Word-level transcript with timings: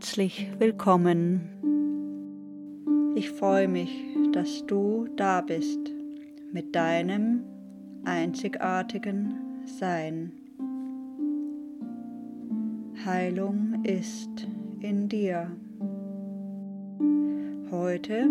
Herzlich 0.00 0.48
willkommen. 0.60 1.40
Ich 3.16 3.32
freue 3.32 3.66
mich, 3.66 3.90
dass 4.30 4.64
du 4.64 5.08
da 5.16 5.40
bist 5.40 5.92
mit 6.52 6.76
deinem 6.76 7.42
einzigartigen 8.04 9.34
Sein. 9.64 10.30
Heilung 13.04 13.82
ist 13.82 14.46
in 14.78 15.08
dir. 15.08 15.50
Heute 17.72 18.28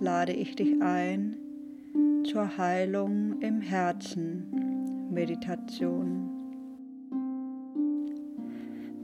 lade 0.00 0.32
ich 0.32 0.56
dich 0.56 0.80
ein 0.80 1.36
zur 2.24 2.56
Heilung 2.56 3.38
im 3.42 3.60
Herzen 3.60 5.10
Meditation. 5.10 6.31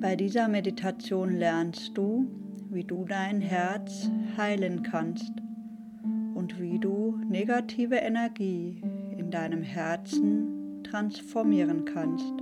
Bei 0.00 0.14
dieser 0.14 0.46
Meditation 0.46 1.32
lernst 1.32 1.98
du, 1.98 2.30
wie 2.70 2.84
du 2.84 3.04
dein 3.04 3.40
Herz 3.40 4.08
heilen 4.36 4.84
kannst 4.84 5.32
und 6.36 6.60
wie 6.60 6.78
du 6.78 7.18
negative 7.28 7.96
Energie 7.96 8.80
in 9.16 9.32
deinem 9.32 9.62
Herzen 9.62 10.84
transformieren 10.84 11.84
kannst. 11.84 12.32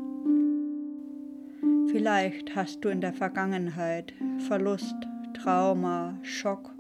Vielleicht 1.90 2.54
hast 2.54 2.84
du 2.84 2.90
in 2.90 3.00
der 3.00 3.14
Vergangenheit 3.14 4.12
Verlust, 4.48 4.94
Trauma, 5.32 6.18
Schock 6.22 6.74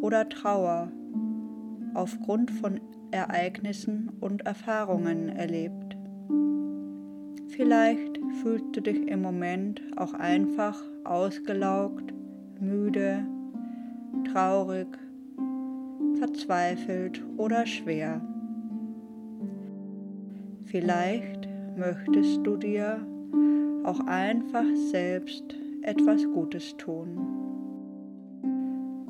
oder 0.00 0.26
Trauer 0.26 0.90
aufgrund 1.92 2.50
von 2.50 2.80
Ereignissen 3.10 4.10
und 4.20 4.46
Erfahrungen 4.46 5.28
erlebt. 5.28 5.98
Vielleicht 7.48 8.11
fühlst 8.40 8.76
du 8.76 8.80
dich 8.80 9.06
im 9.08 9.22
Moment 9.22 9.82
auch 9.96 10.14
einfach 10.14 10.82
ausgelaugt, 11.04 12.12
müde, 12.60 13.26
traurig, 14.32 14.86
verzweifelt 16.18 17.22
oder 17.36 17.66
schwer. 17.66 18.20
Vielleicht 20.64 21.48
möchtest 21.76 22.46
du 22.46 22.56
dir 22.56 23.06
auch 23.84 24.00
einfach 24.06 24.64
selbst 24.90 25.56
etwas 25.82 26.24
Gutes 26.24 26.76
tun. 26.76 27.18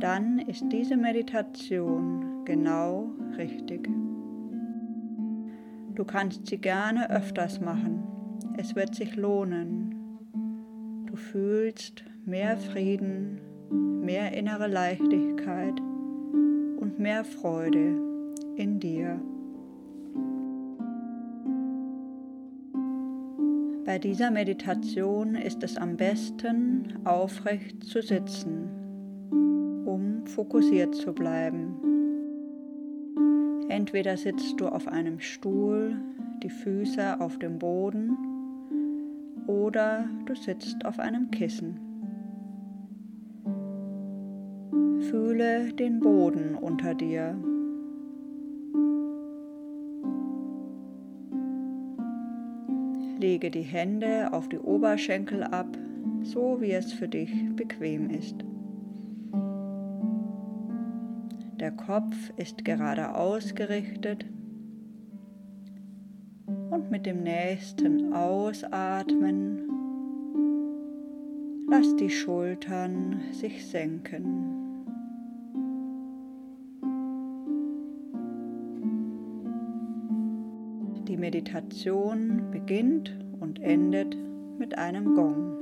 Dann 0.00 0.39
ist 0.41 0.65
diese 0.73 0.97
Meditation 0.97 2.45
genau 2.45 3.11
richtig. 3.37 3.89
Du 5.95 6.05
kannst 6.05 6.47
sie 6.47 6.59
gerne 6.59 7.11
öfters 7.11 7.61
machen 7.61 8.12
es 8.56 8.75
wird 8.75 8.95
sich 8.95 9.17
lohnen. 9.17 9.95
Du 11.06 11.17
fühlst 11.17 12.05
mehr 12.25 12.56
Frieden, 12.56 13.41
mehr 14.05 14.33
innere 14.33 14.67
Leichtigkeit 14.67 15.81
und 15.81 16.98
mehr 16.98 17.25
Freude 17.25 17.98
in 18.56 18.78
dir. 18.81 19.20
Bei 23.84 23.98
dieser 23.98 24.31
Meditation 24.31 25.34
ist 25.34 25.62
es 25.62 25.77
am 25.77 25.97
besten, 25.97 26.94
aufrecht 27.05 27.84
zu 27.84 28.00
sitzen, 28.00 28.69
um 29.84 30.27
fokussiert 30.27 30.94
zu 30.94 31.12
bleiben. 31.12 31.75
Entweder 33.69 34.16
sitzt 34.16 34.61
du 34.61 34.69
auf 34.69 34.87
einem 34.87 35.19
Stuhl, 35.19 35.97
die 36.43 36.50
Füße 36.50 37.21
auf 37.21 37.38
dem 37.38 37.59
Boden 37.59 38.16
oder 39.53 40.09
du 40.25 40.35
sitzt 40.35 40.85
auf 40.87 40.99
einem 40.99 41.31
Kissen. 41.31 41.79
Fühle 45.11 45.73
den 45.75 46.01
Boden 46.01 46.55
unter 46.55 46.95
dir. 46.95 47.37
Lege 53.21 53.51
die 53.51 53.63
Hände 53.63 54.33
auf 54.33 54.49
die 54.49 54.59
Oberschenkel 54.59 55.45
ab, 55.45 55.77
so 56.23 56.61
wie 56.61 56.73
es 56.73 56.93
für 56.93 57.09
dich 57.09 57.31
bequem 57.55 58.09
ist. 58.09 58.37
Der 61.61 61.73
Kopf 61.73 62.33
ist 62.37 62.65
gerade 62.65 63.15
ausgerichtet 63.15 64.25
mit 66.92 67.06
dem 67.06 67.22
nächsten 67.22 68.12
Ausatmen 68.12 69.66
lass 71.70 71.97
die 71.97 72.10
Schultern 72.10 73.19
sich 73.32 73.66
senken. 73.66 74.26
Die 81.08 81.16
Meditation 81.16 82.50
beginnt 82.50 83.19
und 83.41 83.59
endet 83.62 84.14
mit 84.59 84.76
einem 84.76 85.14
Gong. 85.14 85.62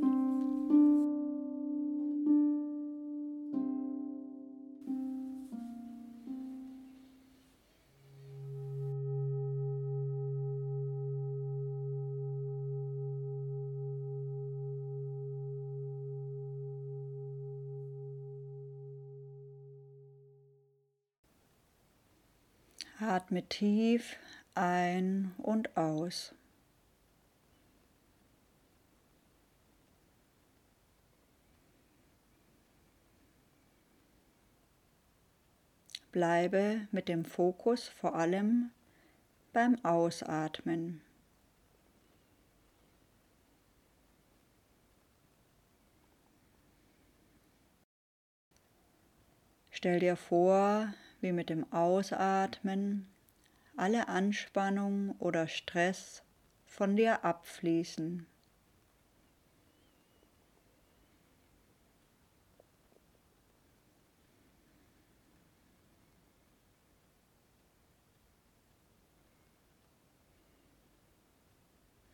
Atme 23.10 23.42
tief 23.42 24.18
ein 24.54 25.34
und 25.38 25.76
aus. 25.76 26.32
Bleibe 36.12 36.86
mit 36.92 37.08
dem 37.08 37.24
Fokus 37.24 37.88
vor 37.88 38.14
allem 38.14 38.70
beim 39.52 39.84
Ausatmen. 39.84 41.00
Stell 49.72 49.98
dir 49.98 50.14
vor, 50.14 50.94
wie 51.20 51.32
mit 51.32 51.50
dem 51.50 51.70
Ausatmen 51.72 53.06
alle 53.76 54.08
Anspannung 54.08 55.14
oder 55.18 55.48
Stress 55.48 56.22
von 56.66 56.96
dir 56.96 57.24
abfließen. 57.24 58.26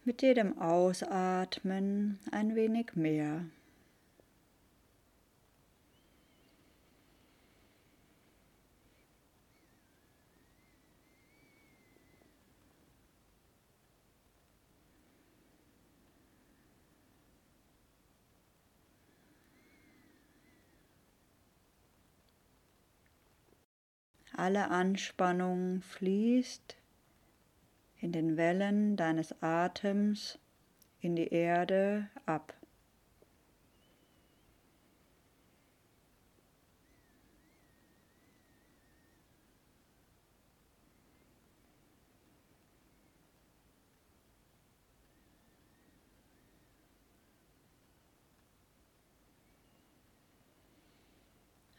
Mit 0.05 0.23
jedem 0.23 0.57
Ausatmen 0.61 2.21
ein 2.31 2.55
wenig 2.55 2.95
mehr. 2.95 3.45
Alle 24.39 24.69
Anspannung 24.71 25.81
fließt 25.81 26.77
in 28.01 28.13
den 28.13 28.37
Wellen 28.37 28.95
deines 28.95 29.35
Atems 29.43 30.39
in 31.01 31.17
die 31.17 31.29
Erde 31.29 32.11
ab. 32.27 32.53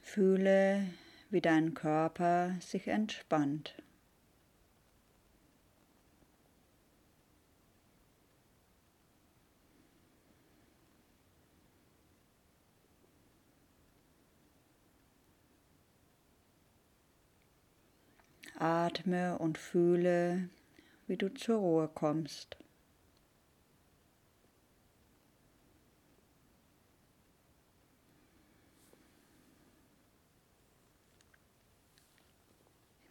Fühle 0.01 0.87
wie 1.29 1.41
dein 1.41 1.73
Körper 1.73 2.55
sich 2.59 2.87
entspannt. 2.87 3.75
Atme 18.59 19.37
und 19.37 19.57
fühle, 19.57 20.49
wie 21.05 21.17
du 21.17 21.31
zur 21.33 21.57
Ruhe 21.57 21.87
kommst. 21.87 22.57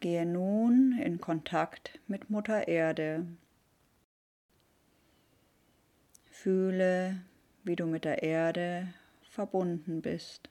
Gehe 0.06 0.24
nun 0.24 0.96
in 1.02 1.20
Kontakt 1.20 1.98
mit 2.06 2.30
Mutter 2.30 2.68
Erde. 2.68 3.26
Fühle, 6.26 7.20
wie 7.64 7.74
du 7.74 7.86
mit 7.86 8.04
der 8.04 8.22
Erde 8.22 8.94
verbunden 9.22 10.02
bist. 10.02 10.48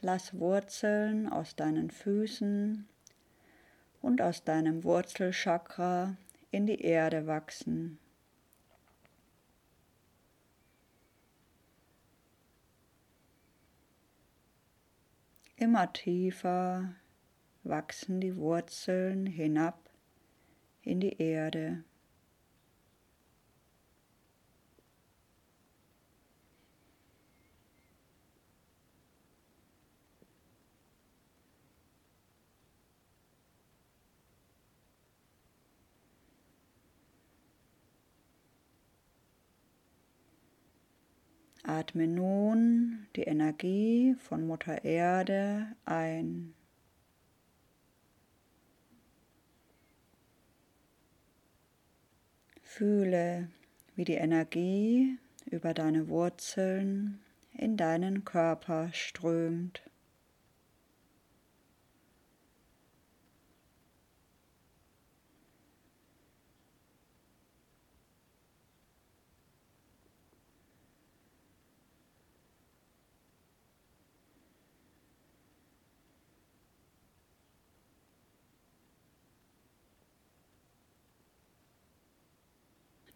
Lass 0.00 0.38
Wurzeln 0.38 1.28
aus 1.28 1.56
deinen 1.56 1.90
Füßen 1.90 2.86
und 4.00 4.22
aus 4.22 4.44
deinem 4.44 4.84
Wurzelchakra 4.84 6.16
in 6.52 6.66
die 6.66 6.82
Erde 6.82 7.26
wachsen. 7.26 7.98
Immer 15.60 15.92
tiefer 15.92 16.94
wachsen 17.64 18.18
die 18.18 18.34
Wurzeln 18.34 19.26
hinab 19.26 19.90
in 20.80 21.00
die 21.00 21.18
Erde. 21.20 21.84
Atme 41.80 42.06
nun 42.06 43.06
die 43.16 43.22
Energie 43.22 44.14
von 44.18 44.46
Mutter 44.46 44.84
Erde 44.84 45.66
ein. 45.86 46.52
Fühle, 52.60 53.48
wie 53.96 54.04
die 54.04 54.12
Energie 54.12 55.16
über 55.46 55.72
deine 55.72 56.08
Wurzeln 56.08 57.18
in 57.54 57.78
deinen 57.78 58.26
Körper 58.26 58.90
strömt. 58.92 59.89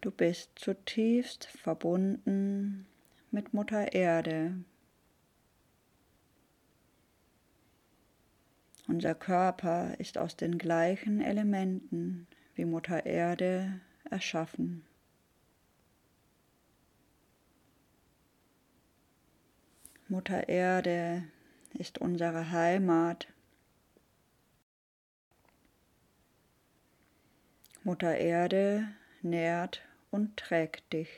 Du 0.05 0.11
bist 0.11 0.51
zutiefst 0.59 1.45
verbunden 1.45 2.85
mit 3.31 3.55
Mutter 3.55 3.91
Erde. 3.93 4.53
Unser 8.87 9.15
Körper 9.15 9.99
ist 9.99 10.19
aus 10.19 10.37
den 10.37 10.59
gleichen 10.59 11.21
Elementen 11.21 12.27
wie 12.53 12.65
Mutter 12.65 13.07
Erde 13.07 13.81
erschaffen. 14.07 14.85
Mutter 20.07 20.47
Erde 20.47 21.23
ist 21.73 21.97
unsere 21.97 22.51
Heimat. 22.51 23.33
Mutter 27.83 28.15
Erde 28.15 28.87
nährt 29.23 29.81
und 30.11 30.37
trägt 30.37 30.93
dich. 30.93 31.09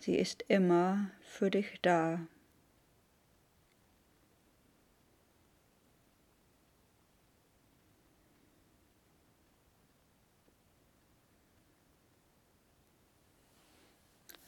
Sie 0.00 0.16
ist 0.16 0.44
immer 0.48 1.10
für 1.20 1.50
dich 1.50 1.78
da. 1.82 2.26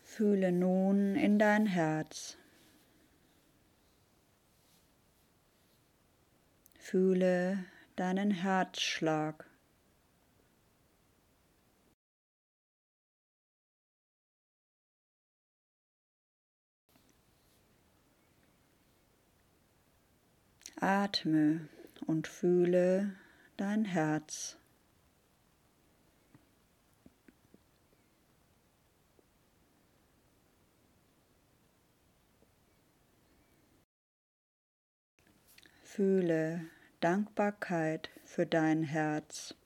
Fühle 0.02 0.52
nun 0.52 1.16
in 1.16 1.38
dein 1.38 1.66
Herz. 1.66 2.36
Fühle 6.74 7.64
deinen 7.96 8.30
Herzschlag. 8.30 9.48
Atme 20.76 21.68
und 22.06 22.26
fühle 22.26 23.14
dein 23.56 23.84
Herz. 23.84 24.56
Fühle 35.84 36.66
Dankbarkeit 37.02 38.10
für 38.24 38.46
dein 38.46 38.84
Herz. 38.84 39.56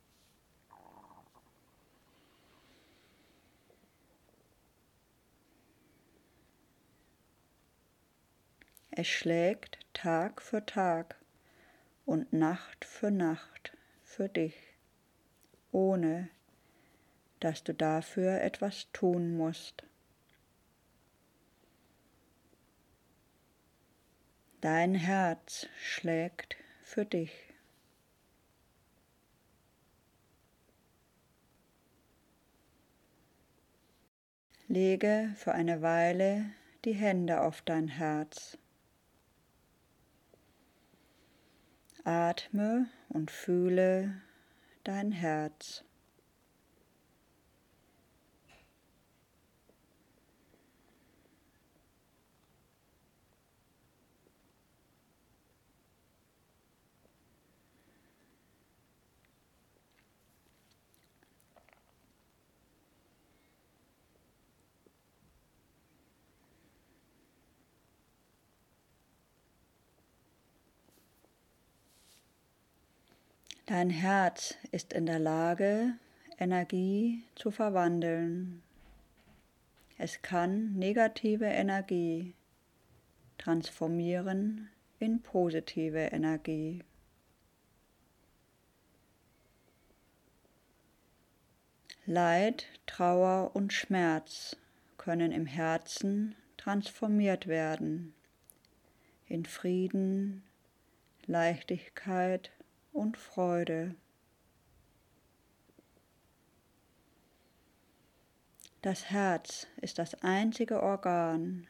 Es 8.90 9.06
schlägt 9.06 9.80
Tag 9.92 10.40
für 10.40 10.64
Tag 10.64 11.20
und 12.06 12.32
Nacht 12.32 12.86
für 12.86 13.10
Nacht 13.10 13.76
für 14.02 14.30
dich, 14.30 14.56
ohne 15.72 16.30
dass 17.40 17.62
du 17.62 17.74
dafür 17.74 18.40
etwas 18.40 18.90
tun 18.94 19.36
musst. 19.36 19.84
Dein 24.62 24.94
Herz 24.94 25.66
schlägt 25.78 26.56
für 26.86 27.04
dich. 27.04 27.32
Lege 34.68 35.34
für 35.36 35.52
eine 35.52 35.82
Weile 35.82 36.46
die 36.84 36.92
Hände 36.92 37.40
auf 37.40 37.60
dein 37.62 37.88
Herz. 37.88 38.56
Atme 42.04 42.88
und 43.08 43.32
fühle 43.32 44.22
dein 44.84 45.10
Herz. 45.10 45.82
Dein 73.66 73.90
Herz 73.90 74.54
ist 74.70 74.92
in 74.92 75.06
der 75.06 75.18
Lage, 75.18 75.94
Energie 76.38 77.24
zu 77.34 77.50
verwandeln. 77.50 78.62
Es 79.98 80.22
kann 80.22 80.74
negative 80.74 81.46
Energie 81.46 82.32
transformieren 83.38 84.68
in 85.00 85.20
positive 85.20 85.98
Energie. 85.98 86.84
Leid, 92.04 92.66
Trauer 92.86 93.50
und 93.56 93.72
Schmerz 93.72 94.56
können 94.96 95.32
im 95.32 95.46
Herzen 95.46 96.36
transformiert 96.56 97.48
werden 97.48 98.14
in 99.26 99.44
Frieden, 99.44 100.44
Leichtigkeit 101.26 102.52
und 102.96 103.16
Freude. 103.18 103.94
Das 108.80 109.10
Herz 109.10 109.66
ist 109.80 109.98
das 109.98 110.22
einzige 110.22 110.82
Organ, 110.82 111.66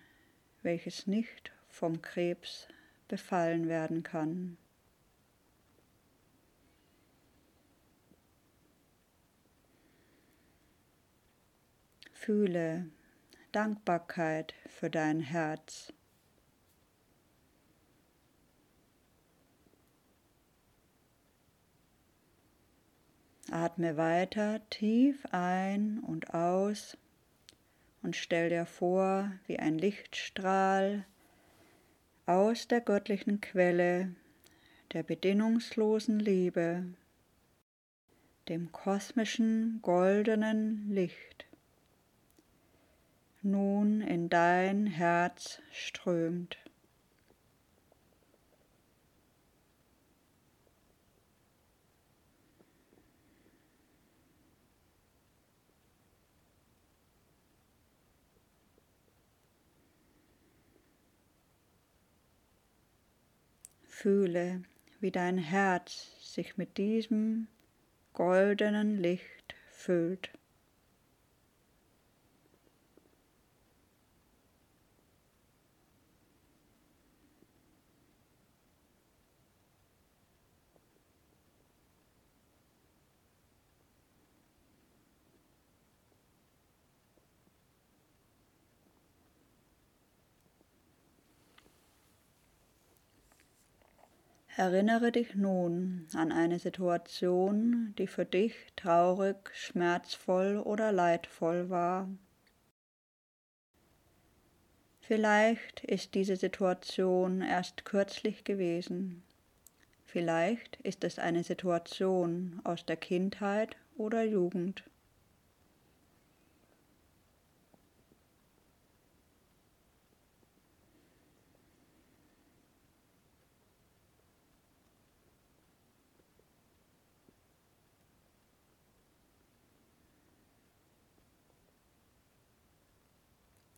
welches 0.62 1.06
nicht 1.06 1.52
vom 1.68 2.00
Krebs 2.00 2.68
befallen 3.08 3.68
werden 3.68 4.02
kann. 4.02 4.56
Fühle 12.12 12.90
Dankbarkeit 13.52 14.54
für 14.68 14.90
dein 14.90 15.20
Herz. 15.20 15.92
Atme 23.50 23.96
weiter 23.96 24.60
tief 24.70 25.24
ein 25.30 26.00
und 26.00 26.34
aus 26.34 26.96
und 28.02 28.16
stell 28.16 28.48
dir 28.48 28.66
vor, 28.66 29.30
wie 29.46 29.58
ein 29.58 29.78
Lichtstrahl 29.78 31.04
aus 32.26 32.66
der 32.66 32.80
göttlichen 32.80 33.40
Quelle 33.40 34.14
der 34.92 35.02
bedingungslosen 35.02 36.18
Liebe, 36.18 36.84
dem 38.48 38.72
kosmischen 38.72 39.80
goldenen 39.82 40.90
Licht, 40.90 41.46
nun 43.42 44.00
in 44.00 44.28
dein 44.28 44.86
Herz 44.86 45.60
strömt. 45.70 46.58
Fühle, 63.98 64.62
wie 65.00 65.10
dein 65.10 65.38
Herz 65.38 66.10
sich 66.20 66.58
mit 66.58 66.76
diesem 66.76 67.48
goldenen 68.12 68.98
Licht 68.98 69.54
füllt. 69.72 70.28
Erinnere 94.58 95.12
dich 95.12 95.34
nun 95.34 96.06
an 96.14 96.32
eine 96.32 96.58
Situation, 96.58 97.94
die 97.98 98.06
für 98.06 98.24
dich 98.24 98.54
traurig, 98.74 99.50
schmerzvoll 99.52 100.56
oder 100.56 100.92
leidvoll 100.92 101.68
war. 101.68 102.08
Vielleicht 105.02 105.84
ist 105.84 106.14
diese 106.14 106.36
Situation 106.36 107.42
erst 107.42 107.84
kürzlich 107.84 108.44
gewesen. 108.44 109.22
Vielleicht 110.06 110.76
ist 110.76 111.04
es 111.04 111.18
eine 111.18 111.44
Situation 111.44 112.62
aus 112.64 112.86
der 112.86 112.96
Kindheit 112.96 113.76
oder 113.98 114.22
Jugend. 114.22 114.84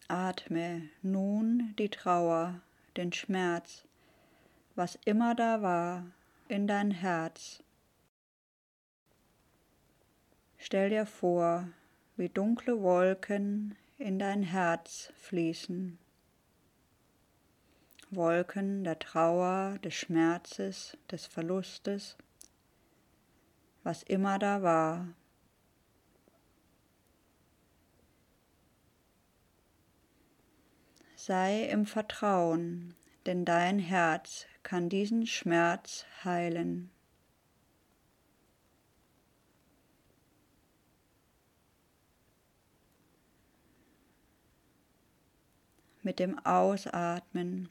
Atme 0.09 0.89
nun 1.03 1.75
die 1.79 1.91
Trauer, 1.91 2.63
den 2.97 3.13
Schmerz, 3.13 3.85
was 4.75 4.99
immer 5.05 5.35
da 5.35 5.61
war, 5.61 6.07
in 6.49 6.67
dein 6.67 6.91
Herz. 6.91 7.63
Stell 10.57 10.89
dir 10.89 11.05
vor, 11.05 11.69
wie 12.17 12.31
dunkle 12.31 12.81
Wolken 12.81 13.77
in 13.99 14.19
dein 14.19 14.43
Herz 14.43 15.13
fließen. 15.17 15.99
Wolken 18.11 18.85
der 18.85 18.99
Trauer, 18.99 19.79
des 19.85 19.93
Schmerzes, 19.93 20.97
des 21.11 21.27
Verlustes, 21.27 22.17
was 23.83 24.03
immer 24.05 24.39
da 24.39 24.63
war. 24.63 25.09
Sei 31.21 31.65
im 31.65 31.85
Vertrauen, 31.85 32.95
denn 33.27 33.45
dein 33.45 33.81
Herz 33.81 34.47
kann 34.63 34.89
diesen 34.89 35.27
Schmerz 35.27 36.07
heilen. 36.25 36.93
Mit 46.03 46.21
dem 46.21 46.39
Ausatmen 46.47 47.69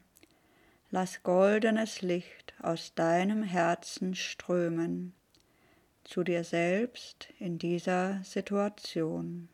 lass 0.90 1.22
goldenes 1.22 2.02
Licht 2.02 2.52
aus 2.60 2.94
deinem 2.94 3.42
Herzen 3.42 4.14
strömen 4.14 5.14
zu 6.04 6.22
dir 6.22 6.44
selbst 6.44 7.30
in 7.38 7.58
dieser 7.58 8.22
Situation. 8.24 9.48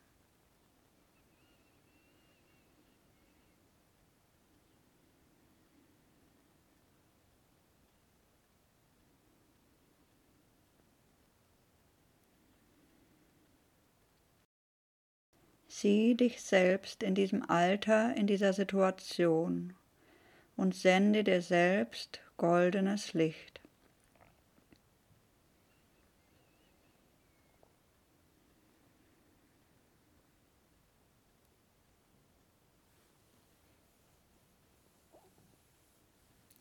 Sieh 15.76 16.14
dich 16.14 16.40
selbst 16.40 17.02
in 17.02 17.16
diesem 17.16 17.50
Alter, 17.50 18.16
in 18.16 18.28
dieser 18.28 18.52
Situation 18.52 19.74
und 20.56 20.72
sende 20.72 21.24
dir 21.24 21.42
selbst 21.42 22.20
goldenes 22.36 23.12
Licht. 23.12 23.60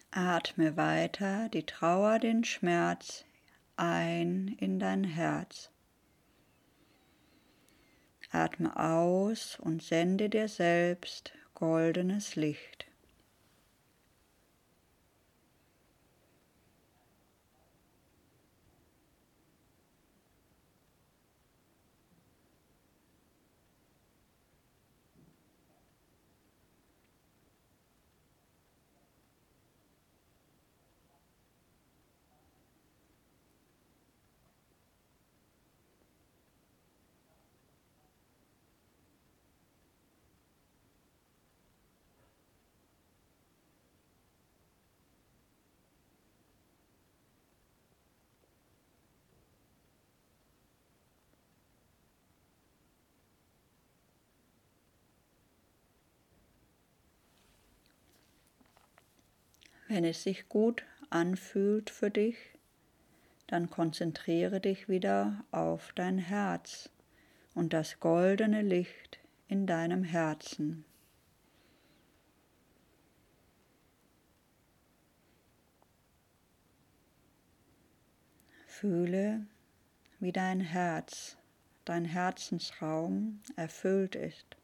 Atme 0.09 0.75
weiter 0.75 1.49
die 1.49 1.67
Trauer, 1.67 2.17
den 2.17 2.43
Schmerz 2.43 3.25
ein 3.77 4.57
in 4.59 4.79
dein 4.79 5.03
Herz. 5.03 5.72
Atme 8.33 8.75
aus 8.77 9.59
und 9.59 9.83
sende 9.83 10.27
dir 10.29 10.47
selbst 10.47 11.33
goldenes 11.53 12.35
Licht. 12.35 12.87
Wenn 59.93 60.05
es 60.05 60.23
sich 60.23 60.49
gut 60.49 60.83
anfühlt 61.11 61.91
für 61.91 62.09
dich, 62.09 62.35
dann 63.45 63.69
konzentriere 63.69 64.59
dich 64.59 64.89
wieder 64.89 65.45
auf 65.51 65.93
dein 65.93 66.17
Herz 66.17 66.89
und 67.53 67.73
das 67.73 67.99
goldene 67.99 68.63
Licht 68.63 69.19
in 69.47 69.67
deinem 69.67 70.03
Herzen. 70.03 70.83
Fühle, 78.65 79.45
wie 80.19 80.31
dein 80.31 80.59
Herz, 80.59 81.37
dein 81.85 82.05
Herzensraum 82.05 83.41
erfüllt 83.57 84.15
ist 84.15 84.57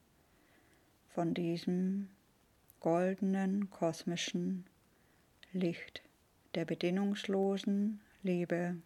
von 1.14 1.36
diesem 1.36 2.10
goldenen 2.80 3.70
kosmischen 3.70 4.66
Licht 5.52 6.04
der 6.54 6.66
bedingungslosen 6.66 8.02
Liebe. 8.22 8.78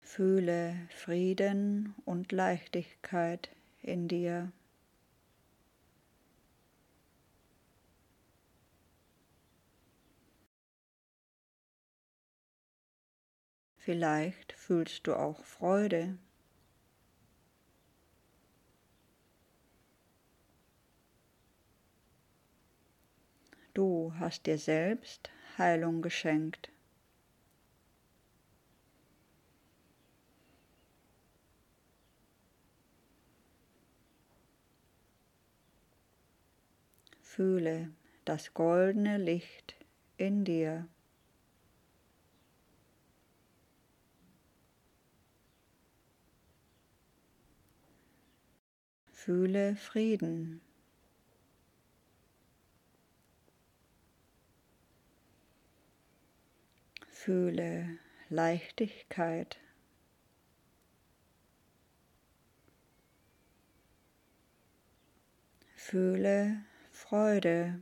Fühle 0.00 0.76
Frieden 0.90 1.94
und 2.04 2.32
Leichtigkeit 2.32 3.50
in 3.82 4.08
dir. 4.08 4.52
Vielleicht 13.84 14.54
fühlst 14.54 15.06
du 15.06 15.14
auch 15.14 15.44
Freude. 15.44 16.16
Du 23.74 24.14
hast 24.18 24.46
dir 24.46 24.56
selbst 24.56 25.30
Heilung 25.58 26.00
geschenkt. 26.00 26.72
Fühle 37.20 37.92
das 38.24 38.54
goldene 38.54 39.18
Licht 39.18 39.76
in 40.16 40.46
dir. 40.46 40.88
Fühle 49.24 49.74
Frieden. 49.76 50.60
Fühle 57.08 57.98
Leichtigkeit. 58.28 59.58
Fühle 65.74 66.62
Freude. 66.90 67.80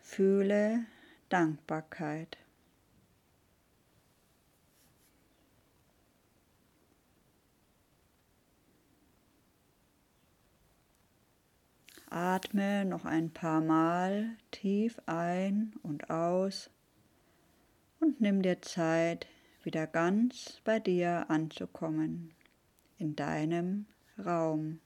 Fühle 0.00 0.86
Dankbarkeit. 1.28 2.43
Atme 12.14 12.84
noch 12.84 13.04
ein 13.04 13.32
paar 13.32 13.60
Mal 13.60 14.36
tief 14.52 15.00
ein 15.06 15.74
und 15.82 16.10
aus 16.10 16.70
und 17.98 18.20
nimm 18.20 18.40
dir 18.40 18.62
Zeit, 18.62 19.26
wieder 19.64 19.88
ganz 19.88 20.60
bei 20.62 20.78
dir 20.78 21.28
anzukommen, 21.28 22.32
in 22.98 23.16
deinem 23.16 23.86
Raum. 24.24 24.78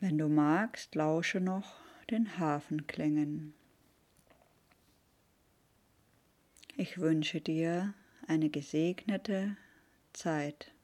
Wenn 0.00 0.18
du 0.18 0.28
magst, 0.28 0.94
lausche 0.94 1.40
noch 1.40 1.80
den 2.10 2.38
Hafenklängen. 2.38 3.54
Ich 6.76 6.98
wünsche 6.98 7.40
dir 7.40 7.94
eine 8.26 8.50
gesegnete 8.50 9.56
Zeit. 10.12 10.74